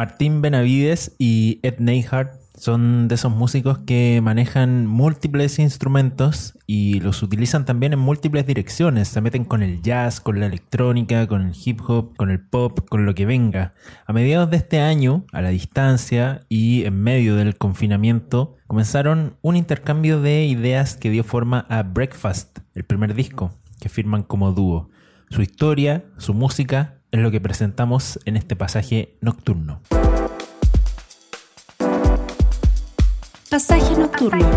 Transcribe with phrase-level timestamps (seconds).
[0.00, 7.22] Martín Benavides y Ed Neihardt son de esos músicos que manejan múltiples instrumentos y los
[7.22, 9.08] utilizan también en múltiples direcciones.
[9.08, 12.88] Se meten con el jazz, con la electrónica, con el hip hop, con el pop,
[12.88, 13.74] con lo que venga.
[14.06, 19.56] A mediados de este año, a la distancia y en medio del confinamiento, comenzaron un
[19.56, 24.88] intercambio de ideas que dio forma a Breakfast, el primer disco que firman como dúo.
[25.28, 29.80] Su historia, su música, es lo que presentamos en este pasaje nocturno.
[33.50, 34.48] Pasaje nocturno,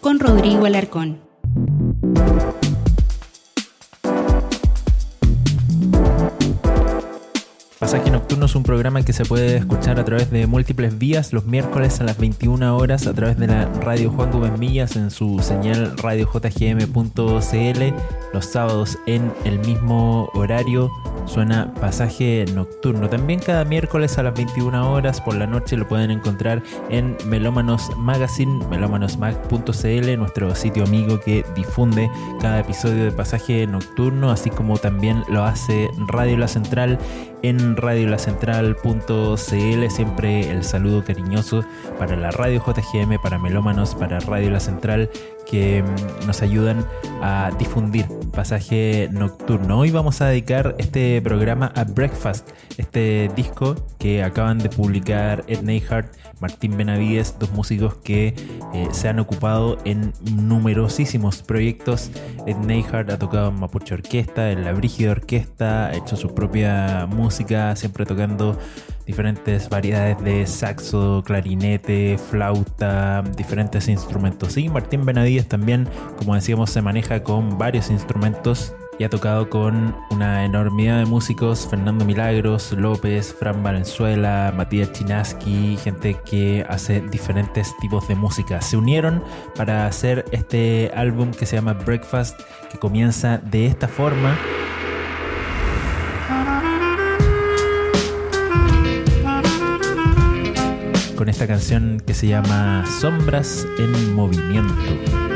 [0.00, 1.27] con Rodrigo Alarcón.
[7.78, 11.44] Pasaje Nocturno es un programa que se puede escuchar a través de múltiples vías los
[11.44, 15.38] miércoles a las 21 horas a través de la radio Juan Gómez Millas en su
[15.38, 17.94] señal radiojgm.cl,
[18.32, 20.90] los sábados en el mismo horario
[21.26, 23.08] suena Pasaje Nocturno.
[23.08, 27.90] También cada miércoles a las 21 horas por la noche lo pueden encontrar en Melómanos
[27.96, 35.22] Magazine, melómanosmag.cl, nuestro sitio amigo que difunde cada episodio de Pasaje Nocturno, así como también
[35.28, 36.98] lo hace Radio La Central
[37.42, 39.90] en radiolacentral.cl.
[39.90, 41.64] Siempre el saludo cariñoso
[41.98, 45.10] para la radio JGM, para Melómanos, para Radio La Central,
[45.50, 46.86] que mm, nos ayudan
[47.22, 49.80] a difundir pasaje nocturno.
[49.80, 55.62] Hoy vamos a dedicar este programa a Breakfast, este disco que acaban de publicar Ed
[55.62, 58.34] Neihardt Martín Benavides, dos músicos que
[58.74, 62.10] eh, se han ocupado en numerosísimos proyectos.
[62.46, 67.06] Ed Neihardt ha tocado en Mapuche Orquesta, en la Brígida Orquesta, ha hecho su propia
[67.06, 68.58] música, siempre tocando
[69.06, 74.56] diferentes variedades de saxo, clarinete, flauta, diferentes instrumentos.
[74.56, 79.94] Y Martín Benavides también, como decíamos, se maneja con varios instrumentos y ha tocado con
[80.10, 87.76] una enormidad de músicos, Fernando Milagros, López, Fran Valenzuela, Matías Chinaski, gente que hace diferentes
[87.80, 88.60] tipos de música.
[88.60, 89.22] Se unieron
[89.54, 94.36] para hacer este álbum que se llama Breakfast, que comienza de esta forma.
[101.16, 105.27] Con esta canción que se llama Sombras en Movimiento.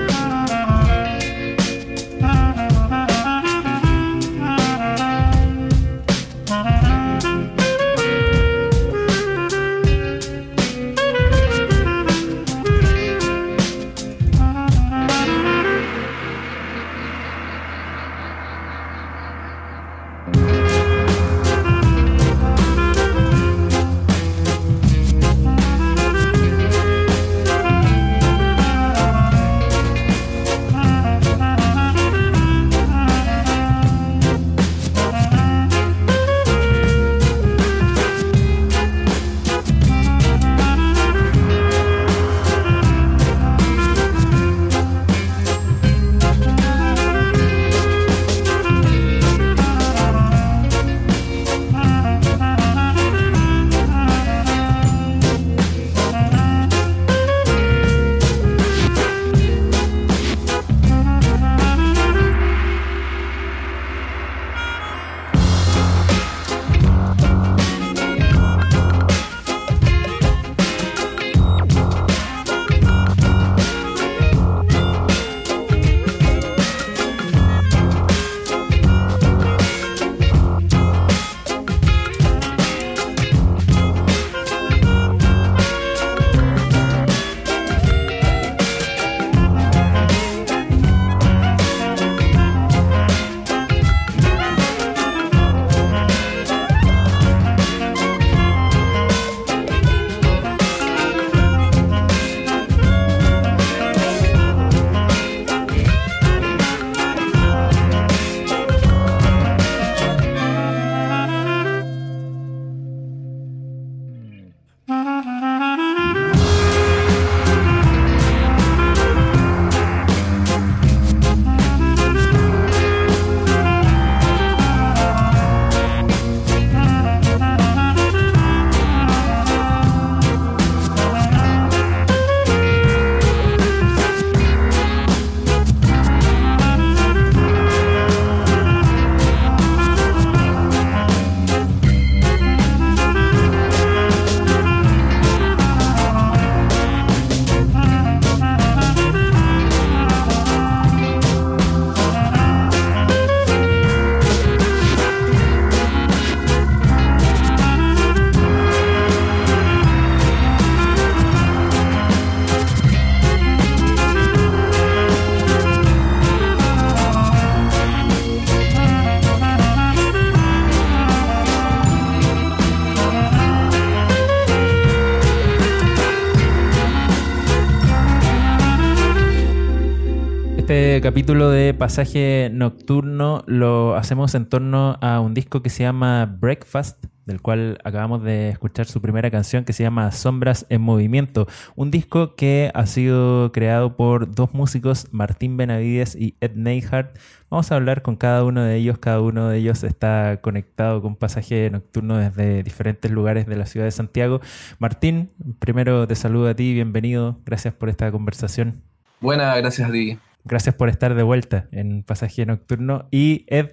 [180.93, 186.27] Este capítulo de Pasaje Nocturno lo hacemos en torno a un disco que se llama
[186.39, 191.49] Breakfast, del cual acabamos de escuchar su primera canción que se llama Sombras en Movimiento.
[191.77, 197.17] Un disco que ha sido creado por dos músicos, Martín Benavides y Ed Neyhart.
[197.49, 198.99] Vamos a hablar con cada uno de ellos.
[198.99, 203.87] Cada uno de ellos está conectado con Pasaje Nocturno desde diferentes lugares de la ciudad
[203.87, 204.43] de Santiago.
[204.79, 207.39] Martín, primero te saludo a ti, bienvenido.
[207.47, 208.83] Gracias por esta conversación.
[209.23, 210.19] Buenas, gracias a ti.
[210.45, 213.07] Gracias por estar de vuelta en Pasaje Nocturno.
[213.11, 213.71] Y Ed,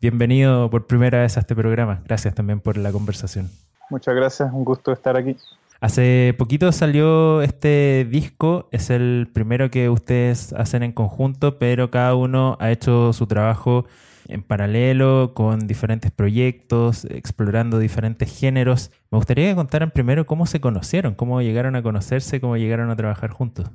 [0.00, 2.02] bienvenido por primera vez a este programa.
[2.06, 3.50] Gracias también por la conversación.
[3.90, 5.36] Muchas gracias, un gusto estar aquí.
[5.80, 12.14] Hace poquito salió este disco, es el primero que ustedes hacen en conjunto, pero cada
[12.14, 13.84] uno ha hecho su trabajo
[14.26, 18.90] en paralelo con diferentes proyectos, explorando diferentes géneros.
[19.10, 22.96] Me gustaría que contaran primero cómo se conocieron, cómo llegaron a conocerse, cómo llegaron a
[22.96, 23.70] trabajar juntos.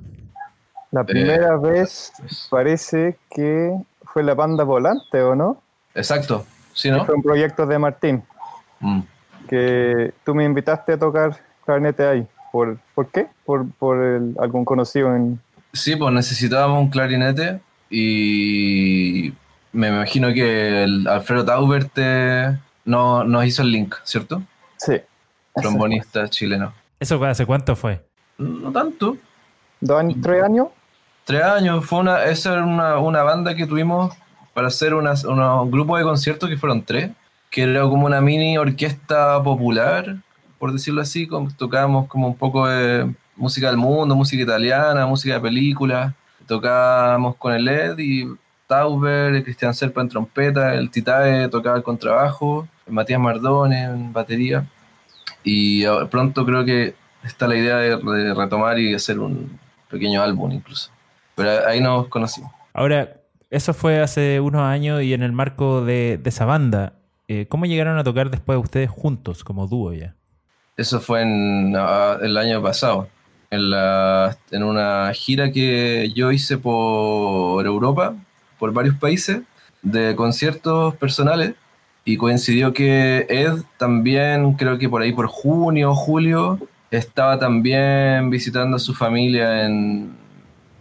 [0.92, 2.12] La primera vez
[2.50, 3.72] parece que
[4.04, 5.60] fue la banda volante, ¿o no?
[5.94, 6.44] Exacto,
[6.74, 7.04] sí, ¿no?
[7.04, 8.22] Fue un proyecto de Martín.
[8.80, 9.00] Mm.
[9.48, 12.26] Que tú me invitaste a tocar clarinete ahí.
[12.52, 13.26] ¿Por, ¿por qué?
[13.44, 15.40] ¿Por, por el- algún conocido en...?
[15.72, 19.32] Sí, pues necesitábamos un clarinete y
[19.72, 24.42] me imagino que el Alfredo Taubert te- no, nos hizo el link, ¿cierto?
[24.76, 25.00] Sí.
[25.54, 26.72] Trombonista chileno.
[27.00, 28.04] ¿Eso hace cuánto fue?
[28.38, 29.16] No tanto,
[29.80, 30.68] ¿Dos años, tres años?
[31.24, 31.84] Tres años.
[31.84, 34.14] Fue una, esa era una, una banda que tuvimos
[34.54, 37.10] para hacer unas- unos grupos de conciertos que fueron tres,
[37.50, 40.16] que era como una mini orquesta popular,
[40.58, 45.34] por decirlo así, con- tocábamos como un poco de música del mundo, música italiana, música
[45.34, 46.12] de películas,
[46.46, 48.26] tocábamos con el Ed y
[48.66, 54.12] Tauber, el Cristian Serpa en trompeta, el Titae tocaba el contrabajo, el Matías Mardone en
[54.12, 54.66] batería,
[55.44, 59.58] y pronto creo que está la idea de, de retomar y hacer un
[59.90, 60.90] pequeño álbum incluso.
[61.34, 62.52] Pero ahí nos conocimos.
[62.74, 63.16] Ahora,
[63.50, 66.94] eso fue hace unos años y en el marco de, de esa banda,
[67.28, 70.14] eh, ¿cómo llegaron a tocar después ustedes juntos, como dúo ya?
[70.76, 73.08] Eso fue en, ah, el año pasado,
[73.50, 78.14] en, la, en una gira que yo hice por Europa,
[78.58, 79.42] por varios países,
[79.82, 81.54] de conciertos personales,
[82.04, 86.58] y coincidió que Ed también, creo que por ahí por junio, julio,
[86.90, 90.21] estaba también visitando a su familia en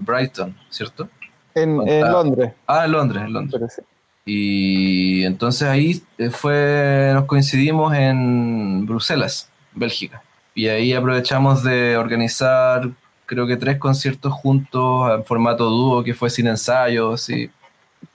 [0.01, 1.07] Brighton, ¿cierto?
[1.55, 2.11] En, en.
[2.11, 3.81] Londres, Ah, en Londres, en Londres.
[4.25, 10.21] Y entonces ahí eh, fue, nos coincidimos en Bruselas, Bélgica.
[10.53, 12.89] Y ahí aprovechamos de organizar,
[13.25, 17.49] creo que tres conciertos juntos en formato dúo, que fue sin ensayos y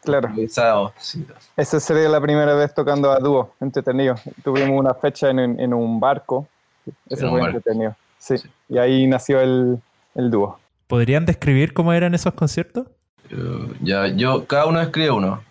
[0.02, 0.28] Claro.
[0.28, 0.92] improvisados.
[0.98, 1.24] sí.
[1.56, 4.16] Esa sería la primera vez tocando a dúo, entretenido.
[4.42, 6.48] Tuvimos una fecha en, en un barco.
[7.08, 7.56] Eso fue barco.
[7.58, 7.94] entretenido.
[8.18, 8.38] Sí.
[8.38, 8.48] Sí.
[8.68, 9.78] Y ahí nació el,
[10.16, 10.58] el dúo.
[10.86, 12.86] ¿Podrían describir cómo eran esos conciertos?
[13.82, 15.42] Ya, yo, cada uno escribe uno.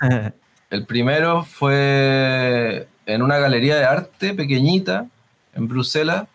[0.70, 5.06] El primero fue en una galería de arte pequeñita
[5.54, 6.26] en Bruselas,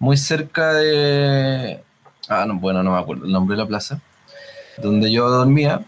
[0.00, 1.80] muy cerca de...
[2.28, 4.00] Ah, no, bueno, no me acuerdo el nombre de la plaza,
[4.78, 5.82] donde yo dormía.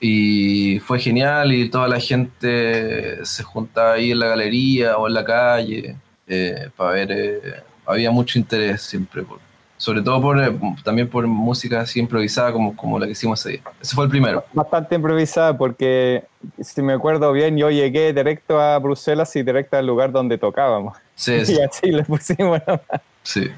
[0.00, 5.14] Y fue genial y toda la gente se juntaba ahí en la galería o en
[5.14, 7.12] la calle eh, para ver...
[7.12, 7.40] eh,
[7.84, 9.40] había mucho interés siempre, por-
[9.82, 13.48] sobre todo por, eh, también por música así improvisada como, como la que hicimos ese
[13.56, 13.62] día.
[13.80, 14.44] Ese fue el primero.
[14.52, 16.22] Bastante improvisada porque,
[16.60, 20.96] si me acuerdo bien, yo llegué directo a Bruselas y directo al lugar donde tocábamos.
[21.16, 21.56] Sí, sí.
[21.56, 22.60] Y así le pusimos.
[22.64, 22.80] ¿no?
[23.24, 23.50] Sí.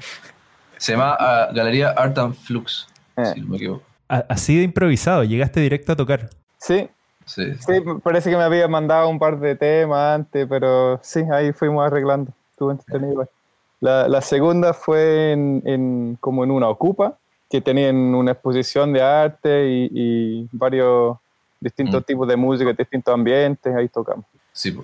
[0.77, 3.25] Se llama ah, Galería Art and Flux, Eh.
[3.35, 3.83] si no me equivoco.
[4.07, 6.31] Así de improvisado, llegaste directo a tocar.
[6.57, 6.89] Sí,
[7.25, 7.53] Sí.
[8.03, 12.31] parece que me había mandado un par de temas antes, pero sí, ahí fuimos arreglando.
[12.49, 13.29] Estuvo entretenido.
[13.81, 17.17] La, la segunda fue en, en- como en una ocupa,
[17.49, 21.17] que tenían una exposición de arte y, y varios
[21.59, 22.05] distintos Mm.
[22.05, 24.25] tipos de música, distintos ambientes, ahí tocamos.
[24.51, 24.77] Sí,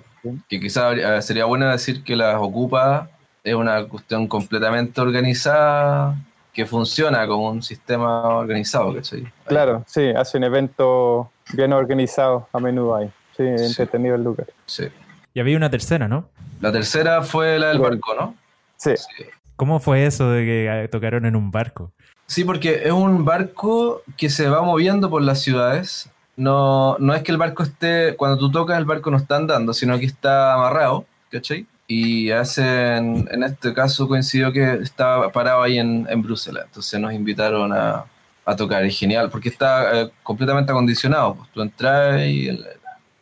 [0.48, 3.08] que quizás sería bueno decir que las Ocupa
[3.42, 6.14] es una cuestión completamente organizada
[6.52, 9.24] que funciona como un sistema organizado, ¿cachai?
[9.46, 13.10] Claro, sí, hace un evento bien organizado a menudo ahí.
[13.36, 13.64] Sí, Sí.
[13.64, 14.46] entretenido el lugar.
[14.66, 14.84] Sí.
[15.32, 16.28] Y había una tercera, ¿no?
[16.60, 18.34] La tercera fue la del barco, ¿no?
[18.82, 19.24] Sí, Sí.
[19.56, 21.92] ¿Cómo fue eso de que eh, tocaron en un barco?
[22.26, 26.10] Sí, porque es un barco que se va moviendo por las ciudades.
[26.36, 29.72] No, no es que el barco esté, cuando tú tocas el barco no está andando,
[29.74, 31.66] sino que está amarrado, ¿cachai?
[31.86, 37.12] Y hacen, en este caso coincidió que estaba parado ahí en, en Bruselas, entonces nos
[37.12, 38.06] invitaron a,
[38.46, 42.66] a tocar, es genial, porque está eh, completamente acondicionado, pues tú entras y, el-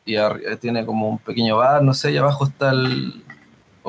[0.06, 3.24] y arri- tiene como un pequeño bar, no sé, y abajo está el-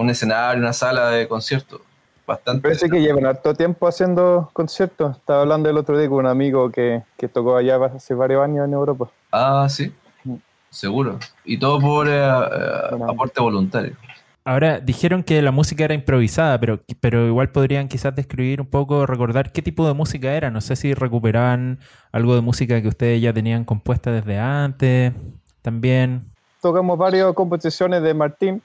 [0.02, 1.82] un escenario, una sala de concierto,
[2.28, 2.62] bastante.
[2.62, 5.18] Parece que llevan harto tiempo haciendo conciertos.
[5.18, 8.68] Estaba hablando el otro día con un amigo que, que tocó allá hace varios años
[8.68, 9.10] en Europa.
[9.32, 9.92] Ah, sí,
[10.24, 10.36] Mm.
[10.70, 11.20] seguro.
[11.44, 13.96] Y todo por eh, eh, aporte voluntario.
[14.44, 19.06] Ahora, dijeron que la música era improvisada, pero, pero igual podrían quizás describir un poco,
[19.06, 20.50] recordar qué tipo de música era.
[20.50, 21.80] No sé si recuperaban
[22.12, 25.14] algo de música que ustedes ya tenían compuesta desde antes,
[25.62, 26.24] también.
[26.60, 28.64] Tocamos varias composiciones de Martín.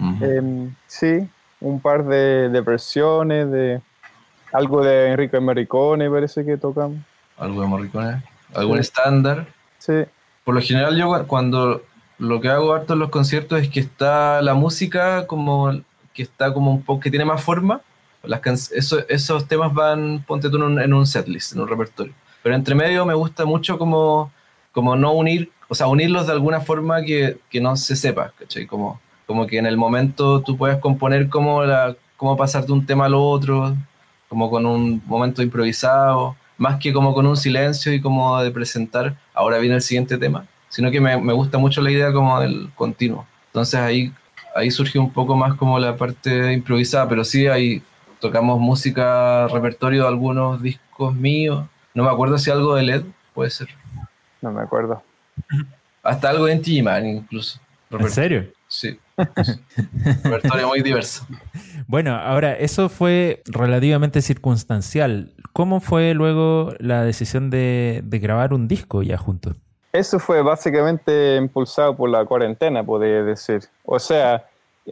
[0.00, 0.24] Ujú.
[0.24, 1.28] Em, sí,
[1.60, 3.80] un par de, de versiones, de
[4.52, 6.98] algo de Enrique Morricone parece que tocamos.
[7.38, 8.22] Algo de Morricone.
[8.54, 8.80] Algún Sí.
[8.80, 9.46] estándar.
[9.78, 9.92] Sí,
[10.44, 11.82] Por lo general yo cu- cuando
[12.18, 15.70] lo que hago harto en los conciertos es que está la música como
[16.12, 17.80] que está como un poco que tiene más forma.
[18.24, 21.68] Las can- eso- esos temas van, ponte tú en un, en un setlist, en un
[21.68, 22.12] repertorio.
[22.42, 24.32] Pero entre medio me gusta mucho como,
[24.72, 28.66] como no unir, o sea, unirlos de alguna forma que, que no se sepa, ¿cachai?
[28.66, 32.84] Como, como que en el momento tú puedes componer como la, cómo pasar de un
[32.84, 33.76] tema al otro,
[34.28, 39.14] como con un momento improvisado, más que como con un silencio y como de presentar,
[39.32, 42.70] ahora viene el siguiente tema, sino que me, me gusta mucho la idea como del
[42.74, 43.24] continuo.
[43.46, 44.12] Entonces ahí,
[44.56, 47.80] ahí surge un poco más como la parte improvisada, pero sí ahí
[48.18, 53.50] tocamos música, repertorio de algunos discos míos, no me acuerdo si algo de LED, puede
[53.50, 53.68] ser.
[54.42, 55.00] no me acuerdo.
[56.02, 57.60] Hasta algo de NT Man incluso.
[57.90, 58.46] ¿En serio?
[58.66, 58.98] Sí.
[60.24, 61.26] repertorio muy diverso.
[61.86, 65.32] Bueno, ahora, eso fue relativamente circunstancial.
[65.52, 69.56] ¿Cómo fue luego la decisión de, de grabar un disco ya juntos?
[69.92, 73.62] Eso fue básicamente impulsado por la cuarentena, podría decir.
[73.84, 74.44] O sea,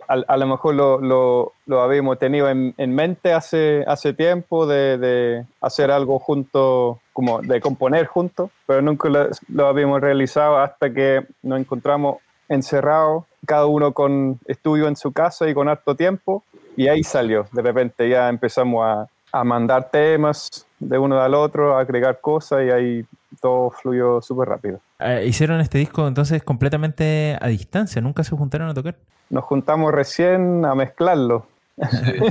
[0.08, 4.66] a, a lo mejor lo, lo- lo habíamos tenido en, en mente hace, hace tiempo
[4.66, 10.58] de, de hacer algo junto, como de componer juntos, pero nunca lo, lo habíamos realizado
[10.58, 12.16] hasta que nos encontramos
[12.48, 16.44] encerrados, cada uno con estudio en su casa y con harto tiempo,
[16.76, 17.46] y ahí salió.
[17.52, 22.64] De repente ya empezamos a, a mandar temas de uno al otro, a agregar cosas,
[22.66, 23.04] y ahí
[23.40, 24.80] todo fluyó súper rápido.
[25.00, 28.96] Eh, hicieron este disco entonces completamente a distancia, nunca se juntaron a tocar.
[29.30, 31.46] nos juntamos recién a mezclarlo.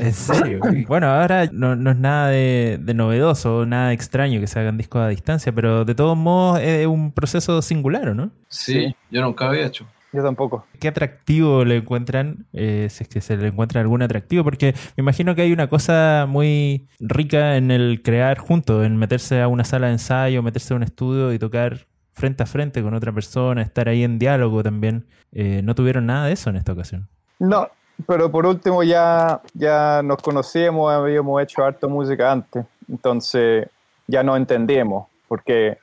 [0.00, 0.60] ¿En serio?
[0.88, 5.00] bueno, ahora no, no es nada de, de novedoso, nada extraño que se hagan discos
[5.02, 8.30] a distancia, pero de todos modos es un proceso singular, ¿o no?
[8.48, 8.96] Sí, Sí.
[9.10, 9.86] yo nunca había hecho.
[10.12, 10.64] Yo tampoco.
[10.80, 12.46] ¿Qué atractivo le encuentran?
[12.52, 15.68] eh, si es que se le encuentra algún atractivo, porque me imagino que hay una
[15.68, 20.74] cosa muy rica en el crear juntos, en meterse a una sala de ensayo, meterse
[20.74, 24.62] a un estudio y tocar frente a frente con otra persona, estar ahí en diálogo
[24.62, 25.06] también.
[25.32, 27.08] Eh, no tuvieron nada de eso en esta ocasión.
[27.38, 27.68] No,
[28.06, 33.68] pero por último ya, ya nos conocíamos, habíamos hecho harto música antes, entonces
[34.06, 35.78] ya no entendíamos, porque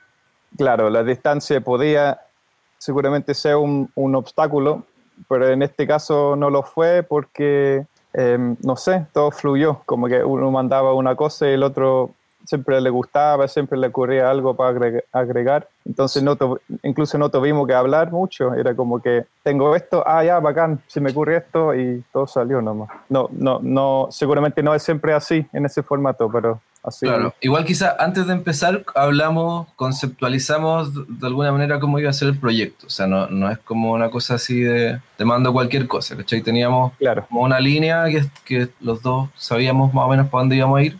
[0.56, 2.20] claro, la distancia podía
[2.86, 4.84] seguramente ser un, un obstáculo,
[5.28, 10.22] pero en este caso no lo fue porque, eh, no sé, todo fluyó, como que
[10.22, 12.12] uno mandaba una cosa y el otro
[12.44, 16.38] siempre le gustaba, siempre le ocurría algo para agregar, entonces no
[16.84, 21.00] incluso no tuvimos que hablar mucho, era como que tengo esto, ah, ya, bacán, se
[21.00, 22.90] me ocurre esto y todo salió nomás.
[23.08, 27.06] No, no, no, seguramente no es siempre así en ese formato, pero así.
[27.06, 32.28] Claro, igual quizá antes de empezar hablamos, conceptualizamos de alguna manera cómo iba a ser
[32.28, 32.86] el proyecto.
[32.86, 36.40] O sea, no, no es como una cosa así de te mando cualquier cosa, ¿cachai?
[36.42, 40.56] Teníamos Claro, como una línea que, que los dos sabíamos más o menos para dónde
[40.56, 40.96] íbamos a ir,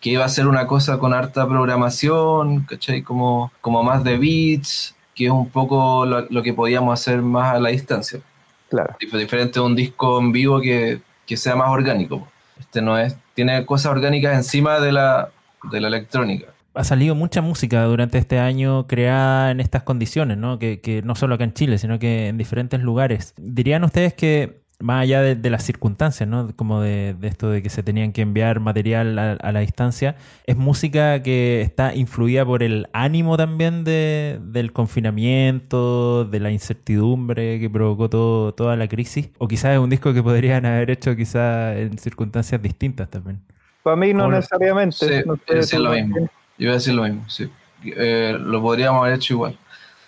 [0.00, 3.02] que iba a ser una cosa con harta programación, ¿cachai?
[3.02, 7.54] Como, como más de beats, que es un poco lo, lo que podíamos hacer más
[7.54, 8.20] a la distancia.
[8.68, 8.96] claro.
[9.00, 12.26] Dif- Diferente de un disco en vivo que, que sea más orgánico.
[12.58, 15.30] Este no es, tiene cosas orgánicas encima de la,
[15.70, 16.46] de la electrónica.
[16.74, 20.58] Ha salido mucha música durante este año creada en estas condiciones, ¿no?
[20.58, 23.32] Que, que no solo acá en Chile, sino que en diferentes lugares.
[23.36, 26.54] ¿Dirían ustedes que, más allá de, de las circunstancias, ¿no?
[26.56, 30.16] Como de, de esto de que se tenían que enviar material a, a la distancia,
[30.46, 37.60] es música que está influida por el ánimo también de, del confinamiento, de la incertidumbre
[37.60, 39.30] que provocó todo, toda la crisis?
[39.38, 43.40] ¿O quizás es un disco que podrían haber hecho quizás en circunstancias distintas también?
[43.82, 44.96] Para mí no necesariamente.
[44.96, 46.16] Sí, no sé, iba a decir lo mismo.
[46.18, 46.28] Yo
[46.58, 47.50] iba a decir lo mismo, sí.
[47.84, 49.58] Eh, lo podríamos haber hecho igual.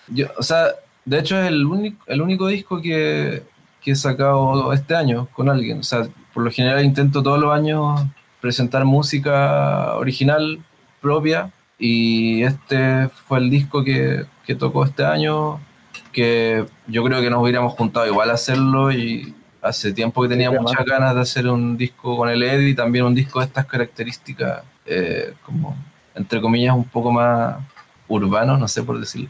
[0.08, 0.68] Yo, o sea,
[1.04, 3.42] de hecho es el único, el único disco que,
[3.87, 5.78] que he sacado este año con alguien.
[5.78, 8.05] O sea, por lo general intento todos los años
[8.40, 10.59] presentar música original
[11.00, 15.61] propia y este fue el disco que, que tocó este año
[16.11, 20.50] que yo creo que nos hubiéramos juntado igual a hacerlo y hace tiempo que tenía
[20.50, 20.99] Sí, muchas además.
[20.99, 24.64] ganas de hacer un disco con el Eddie y también un disco de estas características
[24.85, 25.76] eh, como
[26.16, 27.59] entre comillas un poco más
[28.09, 29.28] urbano, no sé por decirlo.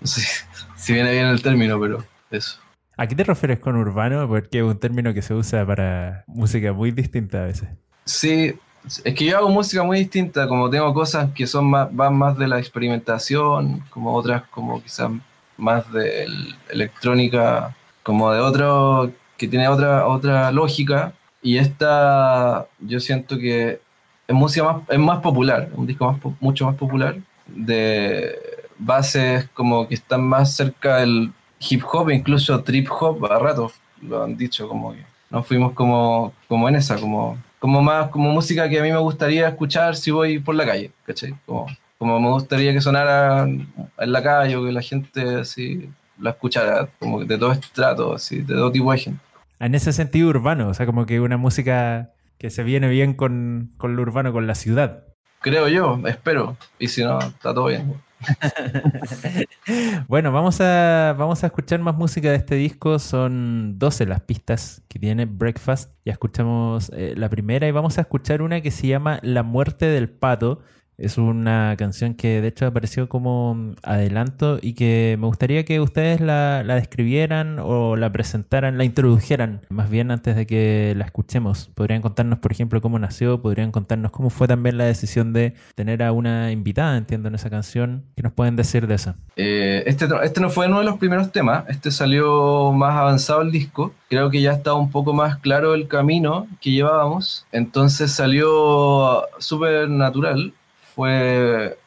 [0.00, 0.22] No sé
[0.76, 2.58] si viene bien el término, pero eso.
[3.00, 4.26] ¿A qué te refieres con urbano?
[4.26, 7.68] Porque es un término que se usa para música muy distinta a veces.
[8.04, 8.56] Sí,
[9.04, 12.36] es que yo hago música muy distinta, como tengo cosas que son más, van más
[12.36, 15.12] de la experimentación, como otras como quizás
[15.56, 16.26] más de
[16.70, 21.12] electrónica, como de otro, que tiene otra, otra lógica.
[21.40, 23.80] Y esta yo siento que
[24.26, 28.36] es música más, es más popular, un disco más, mucho más popular, de
[28.76, 33.72] bases como que están más cerca del hip hop, incluso trip hop, a ratos
[34.02, 38.30] lo han dicho, como que nos fuimos como, como en esa, como, como más como
[38.30, 41.34] música que a mí me gustaría escuchar si voy por la calle, ¿cachai?
[41.44, 41.66] Como,
[41.98, 46.88] como me gustaría que sonara en la calle o que la gente así la escuchara,
[46.98, 49.20] como de todo estrato, así, de todo tipo de gente.
[49.60, 53.72] En ese sentido urbano, o sea, como que una música que se viene bien con,
[53.76, 55.04] con lo urbano, con la ciudad.
[55.40, 56.56] Creo yo, espero.
[56.78, 57.94] Y si no, está todo bien.
[60.08, 62.98] bueno, vamos a, vamos a escuchar más música de este disco.
[62.98, 65.92] Son 12 las pistas que tiene Breakfast.
[66.04, 69.86] Ya escuchamos eh, la primera y vamos a escuchar una que se llama La muerte
[69.86, 70.60] del pato
[70.98, 76.20] es una canción que de hecho apareció como adelanto y que me gustaría que ustedes
[76.20, 81.70] la, describieran o la presentaran, la introdujeran, más bien antes de que la escuchemos.
[81.74, 86.02] Podrían contarnos, por ejemplo, cómo nació, podrían contarnos cómo fue también la decisión de tener
[86.02, 88.04] a una invitada, entiendo, en esa canción.
[88.16, 89.14] ¿Qué nos pueden decir de eso?
[89.36, 93.52] Eh, este, este no fue uno de los primeros temas, este salió más avanzado el
[93.52, 93.94] disco.
[94.08, 99.88] Creo que ya estaba un poco más claro el camino que llevábamos, entonces salió súper
[99.88, 100.54] natural
[100.98, 101.78] fue,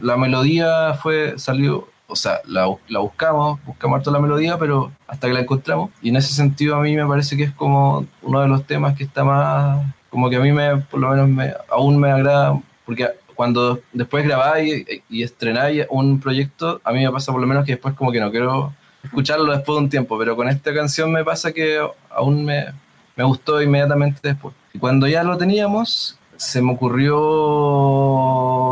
[0.00, 5.26] la melodía fue, salió, o sea, la, la buscamos, buscamos toda la melodía, pero hasta
[5.26, 5.90] que la encontramos.
[6.00, 8.96] Y en ese sentido a mí me parece que es como uno de los temas
[8.96, 12.58] que está más, como que a mí me, por lo menos me, aún me agrada,
[12.86, 17.46] porque cuando después grabáis y, y estrenáis un proyecto, a mí me pasa por lo
[17.46, 18.72] menos que después como que no quiero
[19.04, 22.68] escucharlo después de un tiempo, pero con esta canción me pasa que aún me,
[23.16, 24.54] me gustó inmediatamente después.
[24.72, 27.16] Y cuando ya lo teníamos, se me ocurrió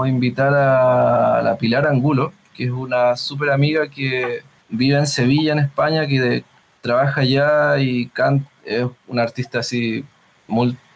[0.06, 5.60] invitar a la Pilar Angulo, que es una súper amiga que vive en Sevilla, en
[5.60, 6.44] España, que
[6.80, 10.04] trabaja allá y canta, es una artista así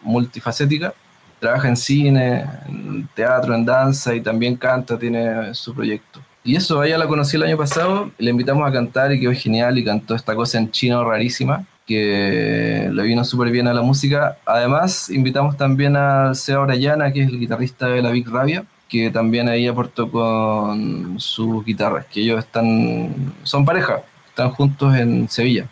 [0.01, 0.93] multifacética.
[1.39, 6.19] Trabaja en cine, en teatro, en danza y también canta, tiene su proyecto.
[6.43, 9.77] Y eso, ella la conocí el año pasado, le invitamos a cantar y quedó genial
[9.77, 14.37] y cantó esta cosa en chino rarísima que le vino súper bien a la música.
[14.45, 19.09] Además, invitamos también al Seba Orellana, que es el guitarrista de la Big Rabia, que
[19.09, 25.65] también ahí aportó con sus guitarras, que ellos están, son pareja, están juntos en Sevilla.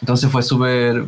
[0.00, 1.04] Entonces fue súper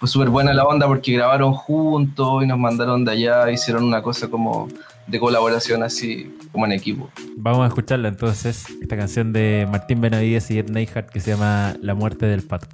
[0.00, 4.02] fue súper buena la onda porque grabaron juntos y nos mandaron de allá, hicieron una
[4.02, 4.68] cosa como
[5.06, 7.08] de colaboración así como en equipo.
[7.36, 11.76] Vamos a escucharla entonces, esta canción de Martín Benavides y Ed Neihart que se llama
[11.80, 12.66] La muerte del pato.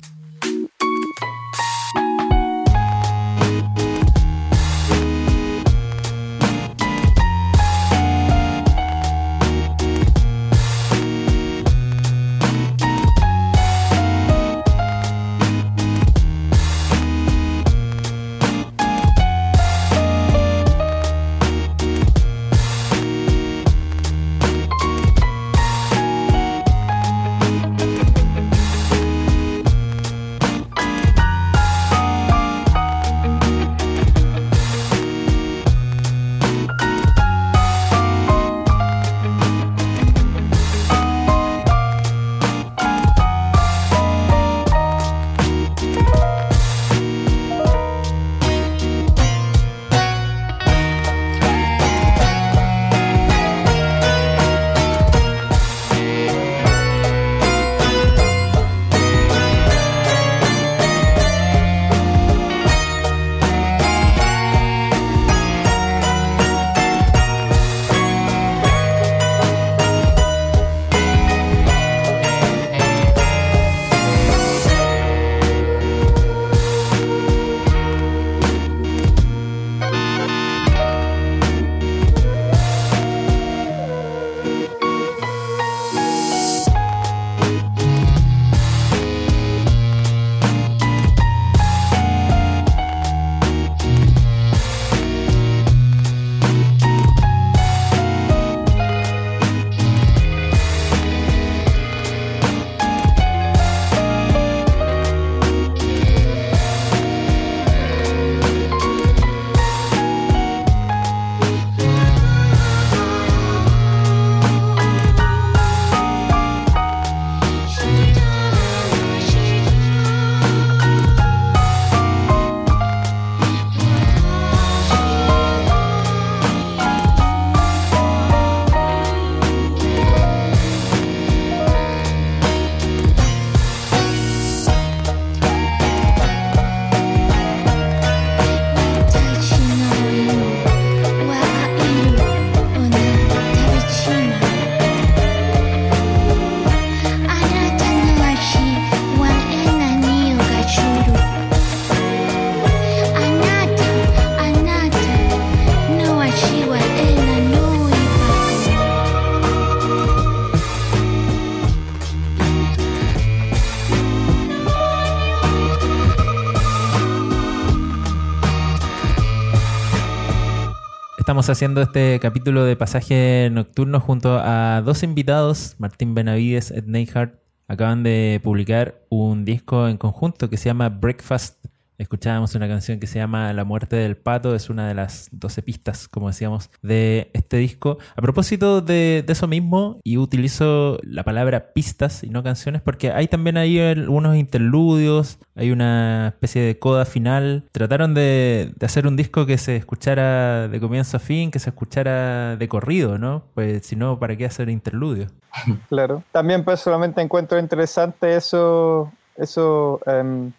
[171.32, 177.36] Estamos haciendo este capítulo de pasaje nocturno junto a dos invitados, Martín Benavides, Ed Neihart.
[177.68, 181.61] Acaban de publicar un disco en conjunto que se llama Breakfast
[181.98, 185.62] escuchábamos una canción que se llama La muerte del pato, es una de las 12
[185.62, 187.98] pistas, como decíamos, de este disco.
[188.16, 193.28] A propósito de, eso mismo, y utilizo la palabra pistas y no canciones, porque hay
[193.28, 197.64] también ahí algunos interludios, hay una especie de coda final.
[197.72, 202.56] Trataron de, hacer un disco que se escuchara de comienzo a fin, que se escuchara
[202.56, 203.44] de corrido, ¿no?
[203.54, 205.28] Pues si no, ¿para qué hacer interludio?
[205.88, 206.22] Claro.
[206.32, 210.52] También personalmente encuentro interesante eso, eso em,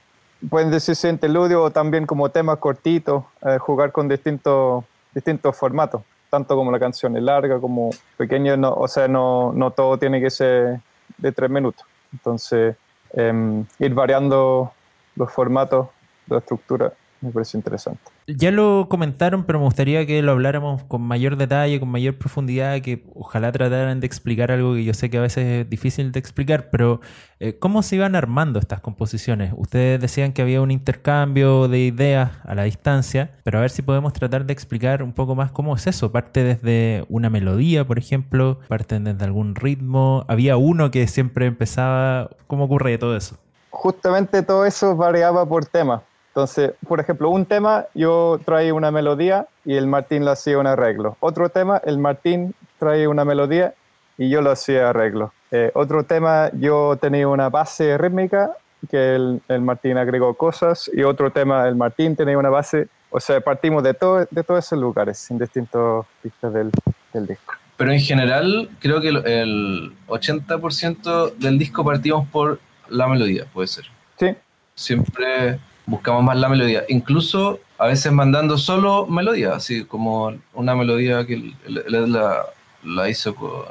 [0.50, 6.56] pueden decirse interludio o también como temas cortitos, eh, jugar con distintos, distintos formatos, tanto
[6.56, 10.30] como la canción es larga como pequeña, no, o sea, no, no todo tiene que
[10.30, 10.80] ser
[11.18, 11.86] de tres minutos.
[12.12, 12.76] Entonces,
[13.14, 14.72] em, ir variando
[15.16, 15.88] los formatos,
[16.28, 18.02] la estructura, me parece interesante.
[18.28, 22.82] Ya lo comentaron, pero me gustaría que lo habláramos con mayor detalle, con mayor profundidad,
[22.82, 26.20] que ojalá trataran de explicar algo que yo sé que a veces es difícil de
[26.20, 27.02] explicar, pero
[27.40, 29.54] eh, ¿cómo se iban armando estas composiciones?
[29.58, 33.82] Ustedes decían que había un intercambio de ideas a la distancia, pero a ver si
[33.82, 36.12] podemos tratar de explicar un poco más cómo es eso.
[36.12, 40.26] Parte desde una melodía, por ejemplo, parte desde algún ritmo.
[40.28, 42.30] Había uno que siempre empezaba.
[42.48, 43.38] ¿Cómo ocurre todo eso?
[43.70, 49.46] Justamente todo eso variaba por tema entonces, por ejemplo, un tema yo traía una melodía
[49.64, 51.16] y el Martín lo hacía un arreglo.
[51.20, 53.76] Otro tema, el Martín traía una melodía
[54.18, 55.32] y yo lo hacía arreglo.
[55.52, 58.58] Eh, otro tema, yo tenía una base rítmica
[58.90, 62.88] que el, el, Martín agregó cosas y otro tema, el Martín tenía una base.
[63.12, 66.72] O sea, partimos de, todo, de todos esos lugares, en distintos pistas del,
[67.14, 67.54] del disco.
[67.78, 73.86] Pero en general, creo que el 80% del disco partimos por la melodía, puede ser.
[74.18, 74.36] Sí.
[74.74, 76.84] Siempre buscamos más la melodía.
[76.88, 82.46] Incluso a veces mandando solo melodía, así como una melodía que la,
[82.84, 83.64] la hizo con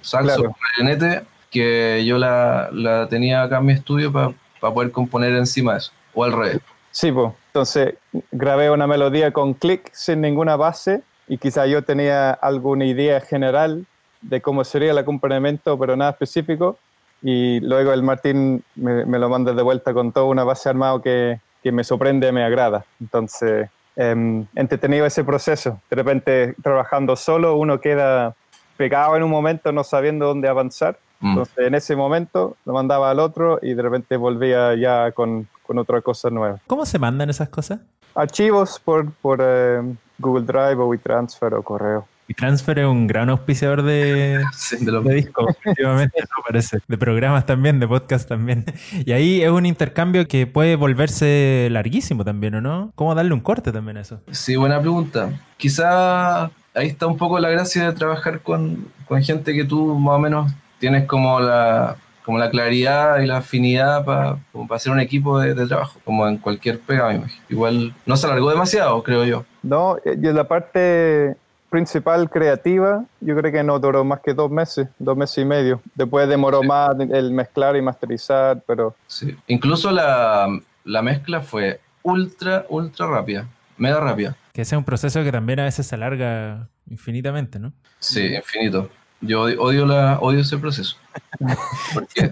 [0.00, 4.34] saxo, con clarinete, que yo la, la, tenía acá en mi estudio para
[4.74, 6.60] poder componer encima de eso, o al revés.
[6.90, 7.32] Sí, pues.
[7.48, 7.94] Entonces
[8.30, 13.84] grabé una melodía con clic sin ninguna base y quizá yo tenía alguna idea general
[14.22, 16.78] de cómo sería el acompañamiento, pero nada específico.
[17.22, 21.00] Y luego el Martín me, me lo manda de vuelta con toda una base armada
[21.02, 22.84] que, que me sorprende, me agrada.
[23.00, 25.80] Entonces, eh, entretenido ese proceso.
[25.90, 28.34] De repente, trabajando solo, uno queda
[28.76, 30.98] pegado en un momento, no sabiendo dónde avanzar.
[31.20, 31.28] Mm.
[31.28, 35.78] Entonces, en ese momento, lo mandaba al otro y de repente volvía ya con, con
[35.78, 36.58] otra cosa nueva.
[36.66, 37.80] ¿Cómo se mandan esas cosas?
[38.14, 39.80] Archivos por, por eh,
[40.18, 42.06] Google Drive o WeTransfer o correo.
[42.34, 44.42] Transfer es un gran auspiciador de,
[44.80, 46.42] de, discos, efectivamente, ¿no?
[46.46, 46.78] parece.
[46.88, 48.64] De programas también, de podcast también.
[49.04, 52.92] Y ahí es un intercambio que puede volverse larguísimo también, ¿o no?
[52.94, 54.20] ¿Cómo darle un corte también a eso?
[54.30, 55.30] Sí, buena pregunta.
[55.56, 60.16] Quizá ahí está un poco la gracia de trabajar con, con gente que tú más
[60.16, 64.38] o menos tienes como la, como la claridad y la afinidad para
[64.70, 69.02] hacer un equipo de, de, trabajo, como en cualquier pega, Igual no se alargó demasiado,
[69.02, 69.44] creo yo.
[69.62, 71.36] No, y la parte
[71.72, 75.80] principal creativa, yo creo que no duró más que dos meses, dos meses y medio.
[75.94, 78.94] Después demoró más el mezclar y masterizar, pero...
[79.06, 80.46] Sí, incluso la,
[80.84, 84.36] la mezcla fue ultra, ultra rápida, mega rápida.
[84.52, 87.72] Que ese es un proceso que también a veces se alarga infinitamente, ¿no?
[87.98, 88.90] Sí, infinito.
[89.22, 90.98] Yo odio, la, odio ese proceso.
[91.94, 92.28] Porque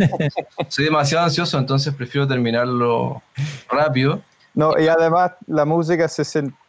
[0.68, 3.22] soy demasiado ansioso, entonces prefiero terminarlo
[3.70, 4.20] rápido.
[4.53, 6.24] No, y además la música se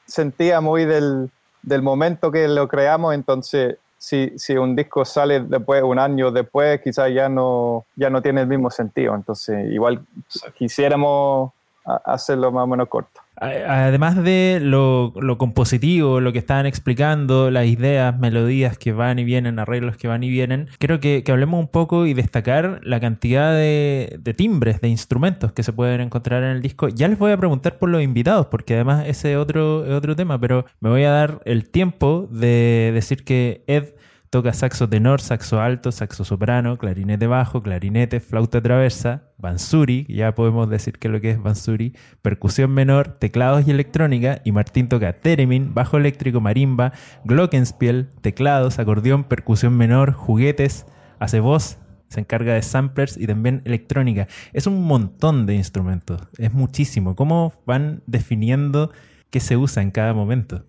[0.05, 1.29] sentía muy del,
[1.63, 6.81] del momento que lo creamos, entonces si, si, un disco sale después, un año después,
[6.81, 9.13] quizás ya no, ya no tiene el mismo sentido.
[9.13, 10.03] Entonces, igual
[10.57, 11.51] quisiéramos
[11.85, 13.21] hacerlo más o menos corto.
[13.41, 19.57] Además de lo, compositivo, lo que estaban explicando, las ideas, melodías que van y vienen,
[19.57, 24.19] arreglos que van y vienen, creo que, hablemos un poco y destacar la cantidad de,
[24.37, 26.87] timbres, de instrumentos que se pueden encontrar en el disco.
[26.89, 30.39] Ya les voy a preguntar por los invitados, porque además ese es otro, otro tema,
[30.39, 33.95] pero me voy a dar el tiempo de decir que Ed
[34.31, 40.69] Toca saxo tenor, saxo alto, saxo soprano, clarinete bajo, clarinete, flauta traversa, bansuri, ya podemos
[40.69, 45.73] decir que lo que es bansuri, percusión menor, teclados y electrónica, y Martín toca theremin,
[45.73, 46.93] bajo eléctrico, marimba,
[47.25, 50.85] glockenspiel, teclados, acordeón, percusión menor, juguetes,
[51.19, 54.29] hace voz, se encarga de samplers y también electrónica.
[54.53, 57.17] Es un montón de instrumentos, es muchísimo.
[57.17, 58.93] ¿Cómo van definiendo
[59.29, 60.63] qué se usa en cada momento?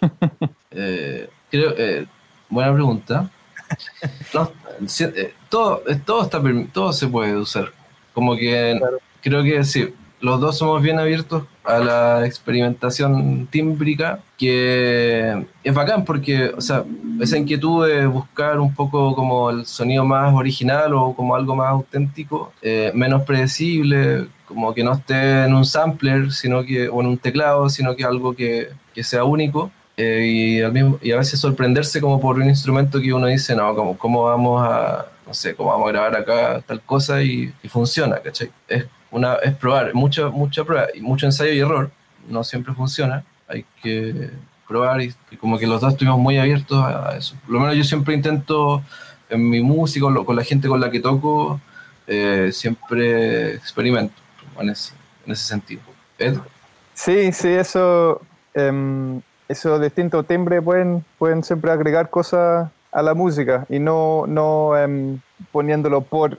[0.72, 2.06] eh, creo, eh,
[2.54, 3.28] Buena pregunta.
[4.80, 6.40] Eh, todo, eh, todo, está,
[6.72, 7.72] todo se puede usar.
[8.12, 8.80] Como que
[9.20, 16.04] creo que sí, los dos somos bien abiertos a la experimentación tímbrica, que es bacán
[16.04, 16.84] porque, o sea,
[17.20, 21.70] esa inquietud de buscar un poco como el sonido más original o como algo más
[21.70, 27.08] auténtico, eh, menos predecible, como que no esté en un sampler, sino que, o en
[27.08, 29.72] un teclado, sino que algo que, que sea único.
[29.96, 33.54] Eh, y, al mismo, y a veces sorprenderse como por un instrumento que uno dice,
[33.54, 37.52] no, como, ¿cómo vamos a, no sé, cómo vamos a grabar acá tal cosa y,
[37.62, 38.50] y funciona, ¿cachai?
[38.66, 41.90] Es una, es probar, mucha, mucha prueba, y mucho ensayo y error,
[42.28, 44.30] no siempre funciona, hay que
[44.66, 47.36] probar y, como que los dos estuvimos muy abiertos a, eso.
[47.44, 48.82] Por lo menos yo siempre intento
[49.28, 51.60] en mi música, con la gente con la que toco,
[52.06, 54.14] eh, siempre experimento
[54.58, 54.92] en ese,
[55.24, 55.82] en ese sentido.
[56.18, 56.36] ¿Ed?
[56.94, 58.20] Sí, sí, eso,
[58.54, 59.20] eh,
[59.54, 65.20] esos distintos timbres pueden, pueden siempre agregar cosas a la música y no, no em,
[65.50, 66.38] poniéndolo por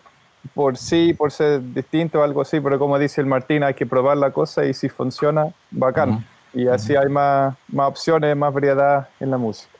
[0.54, 3.86] por sí, por ser distinto o algo así, pero como dice el Martín, hay que
[3.86, 6.26] probar la cosa y si funciona, bacán.
[6.54, 9.72] Y así hay más, más opciones, más variedad en la música.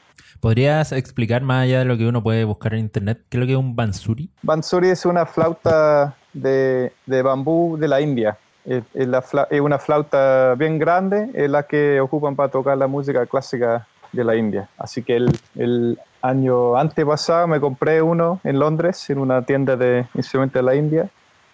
[0.42, 3.46] ¿Podrías explicar más allá de lo que uno puede buscar en internet qué es lo
[3.46, 4.30] que es un bansuri?
[4.42, 8.38] Bansuri es una flauta de, de bambú de la India.
[8.66, 13.26] Es, la es, una flauta bien grande, es la que ocupan para tocar la música
[13.26, 14.70] clásica de la India.
[14.78, 20.08] Así que el, el año antepasado me compré uno en Londres, en una tienda de
[20.16, 21.10] instrumentos de la India,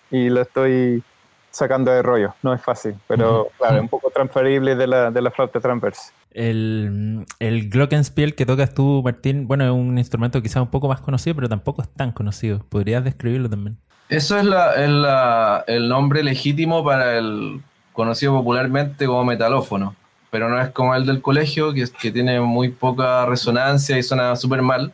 [0.09, 1.03] y lo estoy
[1.49, 2.33] sacando de rollo.
[2.41, 6.13] No es fácil, pero claro, es un poco transferible de la, de la flauta transversa.
[6.31, 11.01] El, el Glockenspiel que tocas tú, Martín, bueno, es un instrumento quizás un poco más
[11.01, 12.59] conocido, pero tampoco es tan conocido.
[12.69, 13.77] ¿Podrías describirlo también?
[14.11, 17.61] Eso es, la, es la, el nombre legítimo para el
[17.93, 19.95] conocido popularmente como metalófono
[20.31, 24.35] pero no es como el del colegio, que, que tiene muy poca resonancia y suena
[24.35, 24.93] súper mal.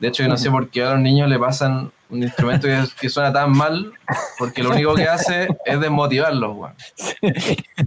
[0.00, 2.66] De hecho, yo no sé por qué a los niños le pasan un instrumento
[2.98, 3.92] que, suena tan mal,
[4.38, 6.74] porque lo único que hace es desmotivarlos, weón.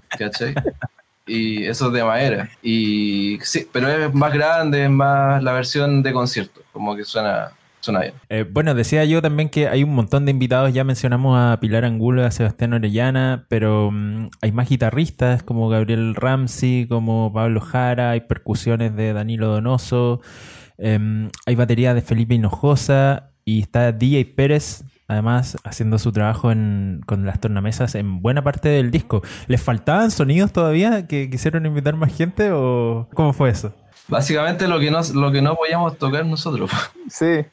[0.09, 0.53] ¿Cachai?
[1.25, 2.49] Y eso es de madera.
[2.61, 7.51] Y sí, pero es más grande, es más la versión de concierto, como que suena,
[8.29, 11.83] eh, bueno, decía yo también que hay un montón de invitados, ya mencionamos a Pilar
[11.83, 18.11] Angulo, a Sebastián Orellana, pero mm, hay más guitarristas como Gabriel Ramsey, como Pablo Jara,
[18.11, 20.21] hay percusiones de Danilo Donoso,
[20.77, 26.49] em, hay batería de Felipe Hinojosa y está DJ Pérez, además haciendo su trabajo
[27.05, 29.21] con las tornamesas en buena parte del disco.
[29.47, 33.73] ¿Les faltaban sonidos todavía que quisieron invitar más gente o cómo fue eso?
[34.11, 36.69] Básicamente lo que no, lo que no podíamos tocar nosotros.
[37.11, 37.43] Sí.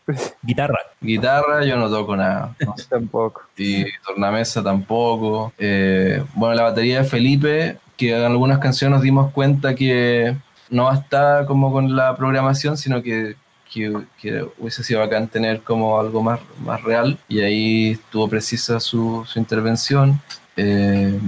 [0.41, 0.79] Guitarra.
[1.01, 2.55] Guitarra yo no toco nada.
[2.89, 3.43] tampoco.
[3.57, 5.53] Y tornamesa tampoco.
[5.59, 10.37] Eh, bueno, la batería de Felipe, que en algunas canciones nos dimos cuenta que
[10.71, 13.35] no está como con la programación, sino que,
[13.73, 17.19] que, hubiese sido bacán tener como algo más, más real.
[17.27, 20.21] Y ahí estuvo precisa su, su intervención.
[20.57, 21.19] Eh,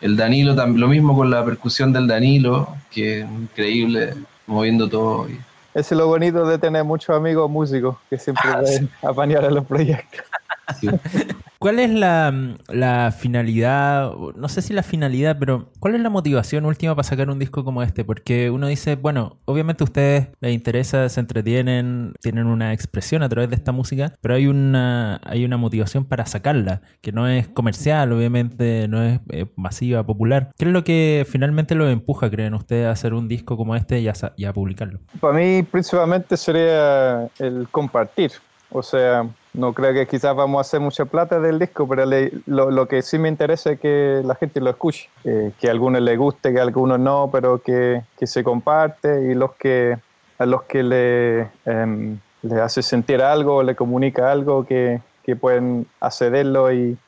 [0.00, 4.14] el Danilo, lo mismo con la percusión del Danilo, que es increíble
[4.50, 5.26] moviendo todo.
[5.72, 9.50] Ese es lo bonito de tener muchos amigos músicos que siempre ah, pueden apañar a
[9.50, 10.24] los proyectos.
[11.60, 14.14] ¿Cuál es la, finalidad?
[14.34, 17.64] No sé si la finalidad, pero ¿cuál es la motivación última para sacar un disco
[17.64, 18.02] como este?
[18.02, 23.28] Porque uno dice, bueno, obviamente a ustedes les interesa, se entretienen, tienen una expresión a
[23.28, 27.46] través de esta música, pero hay una, hay una motivación para sacarla, que no es
[27.48, 30.52] comercial, obviamente, no es eh, masiva, popular.
[30.56, 34.00] ¿Qué es lo que finalmente lo empuja, creen ustedes, a hacer un disco como este
[34.00, 35.00] y a, y a publicarlo?
[35.20, 38.32] Para mí, principalmente sería el compartir.
[38.70, 42.04] O sea, no creo que quizás vamos a hacer mucha plata del disco, pero
[42.46, 46.16] lo, que sí me interesa es que la gente lo escuche, que a algunos les
[46.16, 49.98] guste, que a algunos no, pero que, se comparte y los que
[50.38, 52.18] a los que le, em,
[52.62, 55.00] hace sentir algo, le comunica algo, que,
[55.40, 56.98] pueden accederlo y,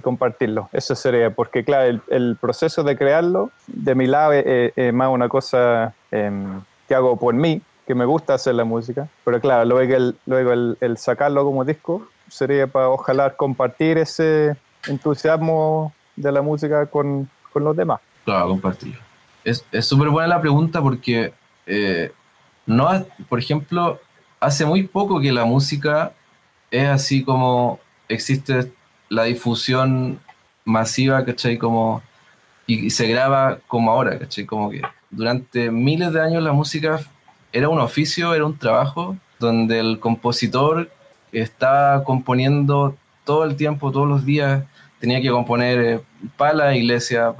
[0.00, 0.68] compartirlo.
[0.72, 5.92] Eso sería, porque claro, el, proceso de crearlo, de mi lado, es, más una cosa
[6.12, 10.14] em, que hago por mí, que me gusta hacer la música, pero claro, luego el,
[10.26, 14.54] luego el, sacarlo como disco sería para ojalá compartir ese
[14.86, 18.00] entusiasmo de la música con, con los demás.
[18.26, 18.98] Claro, compartir.
[19.42, 21.32] Es súper buena la pregunta porque,
[21.64, 22.12] eh,
[22.66, 22.90] no,
[23.26, 23.98] por ejemplo,
[24.38, 26.12] hace muy poco que la música
[26.70, 28.70] es así como existe
[29.08, 30.20] la difusión
[30.66, 31.56] masiva, ¿cachai?
[31.56, 32.02] Como,
[32.66, 34.44] y, y se graba como ahora, ¿cachai?
[34.44, 37.00] Como que durante miles de años la música
[37.52, 40.90] era un oficio, era un trabajo donde el compositor
[41.32, 44.64] estaba componiendo todo el tiempo, todos los días,
[44.98, 46.00] tenía que componer eh,
[46.36, 47.32] para la iglesia,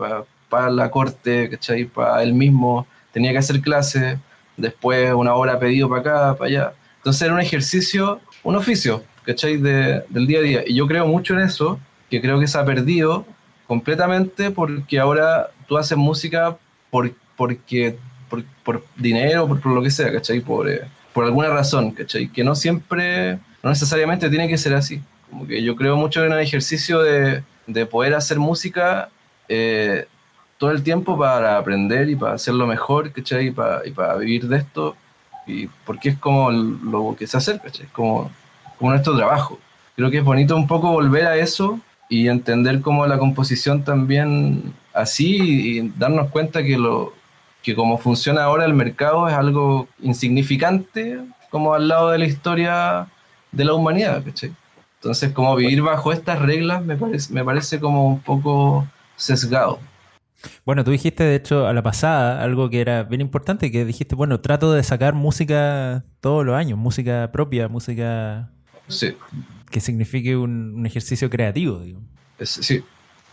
[0.49, 1.85] para, la corte, ¿cachai?
[1.85, 4.19] Para él mismo, tenía que hacer clases,
[4.57, 6.73] después una hora pedido para acá, para allá.
[6.97, 9.57] Entonces era un ejercicio, un oficio, ¿cachai?
[9.57, 10.63] De, del día a día.
[10.67, 11.79] Y yo creo mucho en eso,
[12.11, 13.27] que creo que se ha perdido
[13.67, 16.57] completamente porque ahora tú haces música
[16.91, 20.41] por, porque, por, por dinero, por, por, lo que sea, ¿cachai?
[20.41, 22.29] Por, eh, por alguna razón, ¿cachai?
[22.29, 25.01] Que no siempre, no necesariamente tiene que ser así.
[25.31, 29.11] Como que yo creo mucho en el ejercicio de, de poder hacer música
[29.49, 30.07] eh,
[30.59, 33.49] todo el tiempo para aprender y para hacerlo mejor, ¿cachai?
[33.49, 34.97] Y para, y para vivir de esto,
[35.47, 37.87] y porque es como lo que se hace, ¿cachai?
[37.93, 38.31] Como,
[38.79, 39.59] como nuestro trabajo.
[39.97, 44.73] Creo que es bonito un poco volver a eso y entender cómo la composición también
[44.93, 45.37] así
[45.79, 47.13] y darnos cuenta que lo
[47.63, 51.19] que como funciona ahora el mercado es algo insignificante
[51.51, 53.09] como al lado de la historia
[53.53, 54.53] de la humanidad, ¿cachai?
[54.97, 59.79] Entonces, como vivir bajo estas reglas me parece, me parece como un poco sesgado.
[60.65, 64.15] Bueno, tú dijiste, de hecho, a la pasada algo que era bien importante, que dijiste,
[64.15, 68.51] bueno, trato de sacar música todos los años, música propia, música
[68.87, 69.17] sí.
[69.71, 72.01] que signifique un, un ejercicio creativo, digo.
[72.39, 72.85] Es, sí,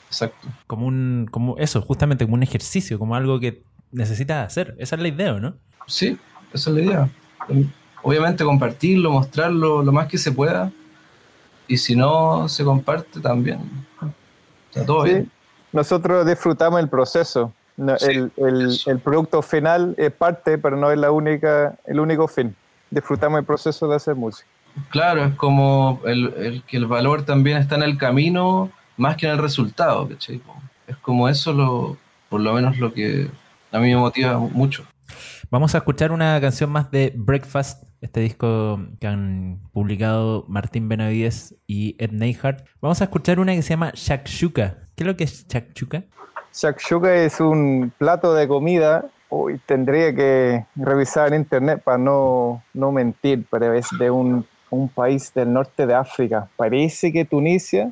[0.08, 0.48] exacto.
[0.66, 4.76] Como un, como eso, justamente como un ejercicio, como algo que necesitas hacer.
[4.80, 5.56] Esa es la idea, ¿no?
[5.88, 6.18] Sí,
[6.54, 7.10] esa es la idea.
[8.02, 10.72] Obviamente compartirlo, mostrarlo lo más que se pueda.
[11.68, 13.60] Y si no se comparte también.
[14.70, 15.10] Está todo Sí.
[15.14, 15.32] bien.
[15.72, 17.52] Nosotros disfrutamos el proceso.
[17.78, 22.28] No, Sí, el, el producto final es parte, pero no es la única, el único
[22.28, 22.56] fin.
[22.90, 24.48] Disfrutamos el proceso de hacer música.
[24.90, 29.26] Claro, es como el, el que el valor también está en el camino más que
[29.26, 30.42] en el resultado, ¿cachai?
[30.88, 31.98] Es como eso lo,
[32.30, 33.30] por lo menos lo que
[33.76, 34.86] a mí me motiva mucho.
[35.52, 41.56] Vamos a escuchar una canción más de Breakfast, este disco que han publicado Martín Benavides
[41.68, 42.66] y Ed Neihardt.
[42.82, 44.78] Vamos a escuchar una que se llama Shakshuka.
[44.96, 46.04] ¿Qué es lo que es Shakshuka?
[46.54, 49.06] Shakshuka es un plato de comida.
[49.30, 54.88] Uy, tendría que revisar en internet para no, no mentir, pero es de un, un
[54.88, 56.48] país del norte de África.
[56.56, 57.92] Parece que Tunisia,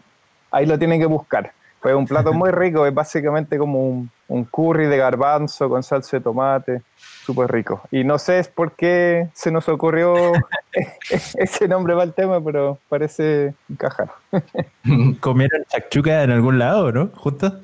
[0.50, 1.52] ahí lo tienen que buscar.
[1.82, 5.84] Pues es un plato muy rico, es básicamente como un, un curry de garbanzo con
[5.84, 6.82] salsa de tomate,
[7.26, 7.82] súper rico.
[7.92, 10.14] Y no sé por qué se nos ocurrió
[11.10, 14.10] ese nombre para el tema, pero parece encajar.
[15.20, 17.10] ¿Comieron Shakshuka en algún lado, no?
[17.16, 17.60] ¿Justo?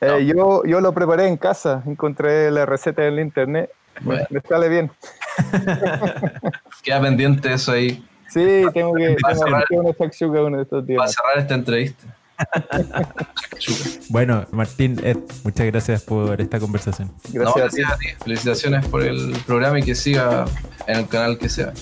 [0.00, 3.70] Eh, yo, yo lo preparé en casa, encontré la receta en el internet,
[4.02, 4.24] Bueno.
[4.30, 4.90] me sale bien.
[6.82, 11.12] Queda pendiente eso ahí Sí, tengo que tengo que una uno de estos para días.
[11.14, 12.04] cerrar esta entrevista.
[14.10, 17.10] Bueno, Martín, Ed, muchas gracias por esta conversación.
[17.32, 17.80] No, Gracias a ti.
[17.80, 18.06] gracias a ti.
[18.24, 20.44] Felicitaciones por el programa y que siga
[20.86, 21.72] en el canal que sea.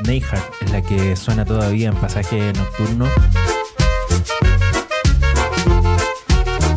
[0.00, 3.06] Ed Neyhart es la que suena todavía en pasaje nocturno.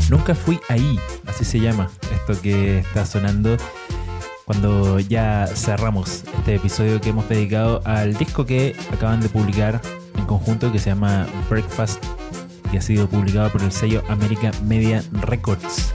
[0.09, 3.57] Nunca fui ahí, así se llama esto que está sonando
[4.45, 9.82] cuando ya cerramos este episodio que hemos dedicado al disco que acaban de publicar
[10.15, 12.03] en conjunto que se llama Breakfast
[12.72, 15.93] y ha sido publicado por el sello America Media Records.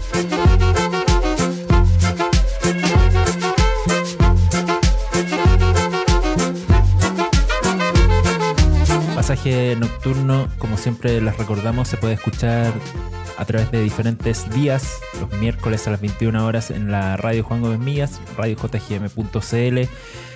[9.33, 12.70] Pasaje nocturno, como siempre les recordamos, se puede escuchar
[13.39, 17.62] a través de diferentes días, los miércoles a las 21 horas en la radio Juan
[17.62, 19.89] Gómez Millas, radiojgm.cl.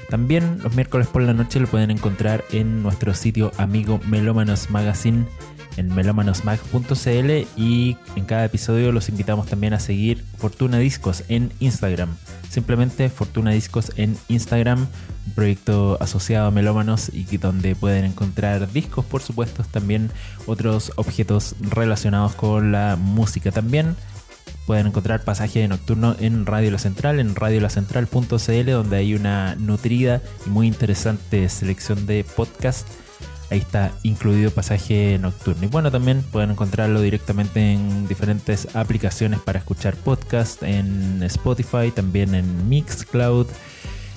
[0.08, 5.26] También los miércoles por la noche lo pueden encontrar en nuestro sitio amigo Melómanos Magazine
[5.76, 12.16] en melómanosmag.cl y en cada episodio los invitamos también a seguir Fortuna Discos en Instagram.
[12.50, 14.86] Simplemente Fortuna Discos en Instagram,
[15.26, 20.10] un proyecto asociado a Melómanos y donde pueden encontrar discos, por supuesto, también
[20.46, 23.50] otros objetos relacionados con la música.
[23.52, 23.96] También
[24.66, 30.50] pueden encontrar pasaje nocturno en Radio La Central, en radiolacentral.cl, donde hay una nutrida y
[30.50, 32.90] muy interesante selección de podcasts
[33.50, 35.64] Ahí está incluido pasaje nocturno.
[35.64, 42.34] Y bueno, también pueden encontrarlo directamente en diferentes aplicaciones para escuchar podcast, en Spotify, también
[42.34, 43.46] en Mixcloud.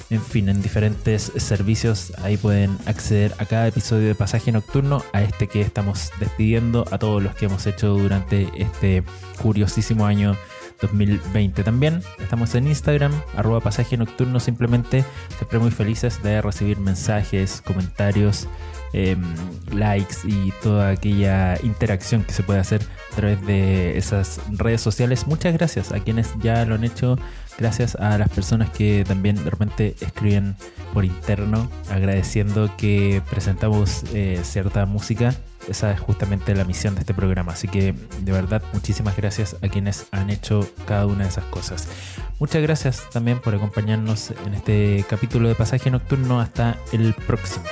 [0.09, 5.21] En fin, en diferentes servicios ahí pueden acceder a cada episodio de Pasaje Nocturno, a
[5.21, 9.03] este que estamos despidiendo, a todos los que hemos hecho durante este
[9.39, 10.35] curiosísimo año
[10.81, 11.63] 2020.
[11.63, 15.03] También estamos en Instagram, arroba pasaje nocturno, simplemente
[15.37, 18.47] siempre muy felices de recibir mensajes, comentarios
[18.91, 19.21] Em,
[19.71, 25.27] likes y toda aquella interacción que se puede hacer a través de esas redes sociales.
[25.27, 27.17] Muchas gracias a quienes ya lo han hecho.
[27.59, 30.55] Gracias a las personas que también de repente escriben
[30.93, 35.35] por interno agradeciendo que presentamos eh, cierta música.
[35.67, 37.53] Esa es justamente la misión de este programa.
[37.53, 41.87] Así que de verdad muchísimas gracias a quienes han hecho cada una de esas cosas.
[42.39, 46.39] Muchas gracias también por acompañarnos en este capítulo de Pasaje Nocturno.
[46.39, 47.65] Hasta el próximo.